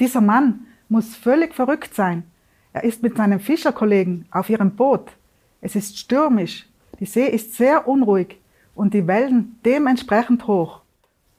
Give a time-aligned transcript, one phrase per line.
[0.00, 2.24] Dieser Mann muss völlig verrückt sein.
[2.72, 5.12] Er ist mit seinen Fischerkollegen auf ihrem Boot.
[5.60, 6.66] Es ist stürmisch,
[6.98, 8.40] die See ist sehr unruhig
[8.74, 10.80] und die Wellen dementsprechend hoch.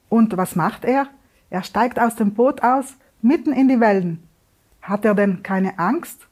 [0.09, 1.07] Und was macht er?
[1.49, 4.21] Er steigt aus dem Boot aus, mitten in die Wellen.
[4.81, 6.28] Hat er denn keine Angst?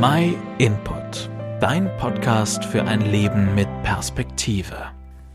[0.00, 1.28] My Input,
[1.60, 4.76] dein Podcast für ein Leben mit Perspektive.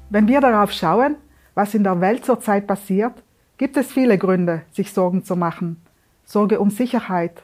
[0.09, 1.15] Wenn wir darauf schauen,
[1.53, 3.13] was in der Welt zurzeit passiert,
[3.57, 5.81] gibt es viele Gründe, sich Sorgen zu machen.
[6.25, 7.43] Sorge um Sicherheit,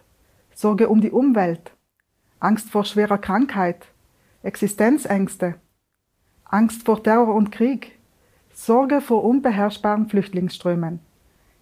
[0.54, 1.72] Sorge um die Umwelt,
[2.40, 3.88] Angst vor schwerer Krankheit,
[4.44, 5.56] Existenzängste,
[6.44, 7.98] Angst vor Terror und Krieg,
[8.54, 11.00] Sorge vor unbeherrschbaren Flüchtlingsströmen.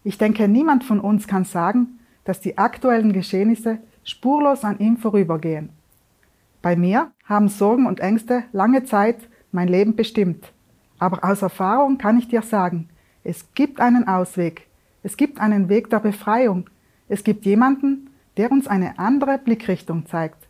[0.04, 5.70] Ich denke, niemand von uns kann sagen, dass die aktuellen Geschehnisse spurlos an ihm vorübergehen.
[6.62, 9.18] Bei mir haben Sorgen und Ängste lange Zeit
[9.52, 10.52] mein Leben bestimmt.
[11.00, 12.90] Aber aus Erfahrung kann ich dir sagen,
[13.24, 14.68] es gibt einen Ausweg.
[15.04, 16.70] Es gibt einen Weg der Befreiung.
[17.08, 20.48] Es gibt jemanden, der uns eine andere Blickrichtung zeigt.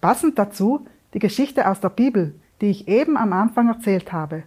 [0.00, 4.42] Passend dazu die Geschichte aus der Bibel, die ich eben am Anfang erzählt habe.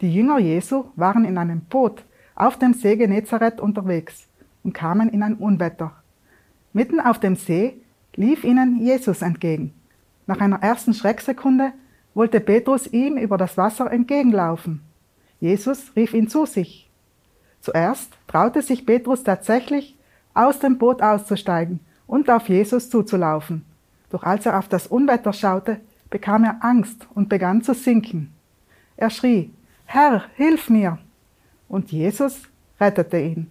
[0.00, 4.26] Die Jünger Jesu waren in einem Boot auf dem See Genezareth unterwegs
[4.62, 5.92] und kamen in ein Unwetter.
[6.72, 7.74] Mitten auf dem See
[8.14, 9.74] lief ihnen Jesus entgegen.
[10.26, 11.72] Nach einer ersten Schrecksekunde
[12.14, 14.82] wollte Petrus ihm über das Wasser entgegenlaufen.
[15.40, 16.88] Jesus rief ihn zu sich.
[17.60, 19.96] Zuerst traute sich Petrus tatsächlich,
[20.32, 23.64] aus dem Boot auszusteigen und auf Jesus zuzulaufen.
[24.10, 28.32] Doch als er auf das Unwetter schaute, bekam er Angst und begann zu sinken.
[28.96, 29.50] Er schrie,
[29.86, 30.98] Herr, hilf mir!
[31.68, 32.42] Und Jesus
[32.78, 33.50] rettete ihn.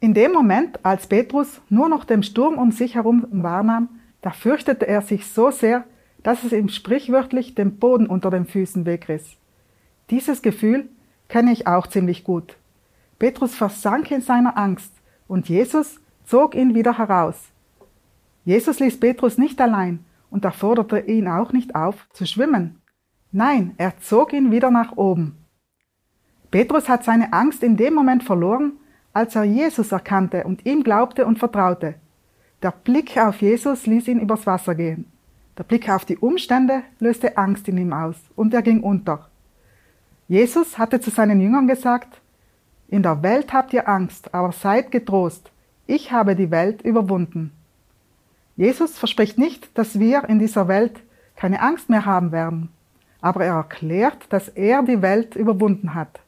[0.00, 3.88] In dem Moment, als Petrus nur noch den Sturm um sich herum wahrnahm,
[4.20, 5.84] da fürchtete er sich so sehr,
[6.22, 9.36] dass es ihm sprichwörtlich den Boden unter den Füßen wegriss.
[10.10, 10.88] Dieses Gefühl
[11.28, 12.56] kenne ich auch ziemlich gut.
[13.18, 14.92] Petrus versank in seiner Angst
[15.26, 17.36] und Jesus zog ihn wieder heraus.
[18.44, 22.80] Jesus ließ Petrus nicht allein und er forderte ihn auch nicht auf, zu schwimmen.
[23.30, 25.36] Nein, er zog ihn wieder nach oben.
[26.50, 28.72] Petrus hat seine Angst in dem Moment verloren,
[29.12, 31.96] als er Jesus erkannte und ihm glaubte und vertraute.
[32.62, 35.06] Der Blick auf Jesus ließ ihn übers Wasser gehen.
[35.58, 39.28] Der Blick auf die Umstände löste Angst in ihm aus und er ging unter.
[40.28, 42.20] Jesus hatte zu seinen Jüngern gesagt,
[42.88, 45.50] in der Welt habt ihr Angst, aber seid getrost.
[45.86, 47.52] Ich habe die Welt überwunden.
[48.54, 51.00] Jesus verspricht nicht, dass wir in dieser Welt
[51.34, 52.68] keine Angst mehr haben werden,
[53.20, 56.20] aber er erklärt, dass er die Welt überwunden hat.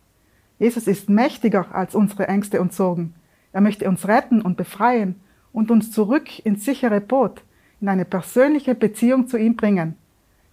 [0.58, 3.14] Jesus ist mächtiger als unsere Ängste und Sorgen.
[3.52, 5.20] Er möchte uns retten und befreien
[5.52, 7.42] und uns zurück ins sichere Boot,
[7.80, 9.96] in eine persönliche Beziehung zu ihm bringen.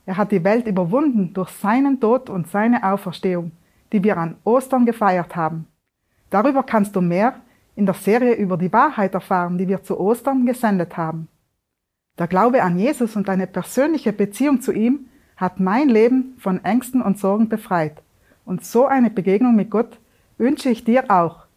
[0.08, 3.52] Er hat die Welt überwunden durch seinen Tod und seine Auferstehung,
[3.92, 5.68] die wir an Ostern gefeiert haben.
[6.30, 7.36] Darüber kannst du mehr
[7.76, 11.28] in der Serie über die Wahrheit erfahren, die wir zu Ostern gesendet haben.
[12.18, 17.02] Der Glaube an Jesus und eine persönliche Beziehung zu ihm hat mein Leben von Ängsten
[17.02, 18.02] und Sorgen befreit.
[18.46, 20.00] Und so eine Begegnung mit Gott
[20.38, 21.48] wünsche ich dir auch.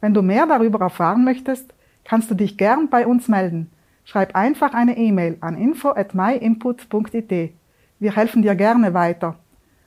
[0.00, 1.74] Wenn du mehr darüber erfahren möchtest,
[2.04, 3.70] kannst du dich gern bei uns melden.
[4.04, 7.52] Schreib einfach eine E-Mail an info at myinput.it.
[7.98, 9.36] Wir helfen dir gerne weiter.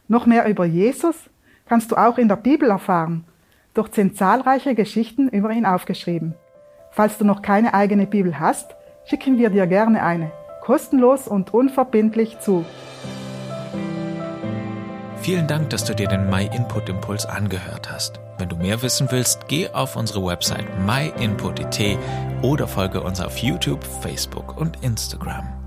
[0.07, 1.15] Noch mehr über Jesus
[1.65, 3.25] kannst du auch in der Bibel erfahren
[3.73, 6.33] Dort sind zahlreiche Geschichten über ihn aufgeschrieben.
[6.91, 12.39] Falls du noch keine eigene Bibel hast, schicken wir dir gerne eine, kostenlos und unverbindlich
[12.39, 12.65] zu.
[15.21, 18.19] Vielen Dank, dass du dir den My Input Impuls angehört hast.
[18.39, 21.97] Wenn du mehr wissen willst, geh auf unsere Website myinput.it
[22.41, 25.60] oder folge uns auf YouTube, Facebook und Instagram.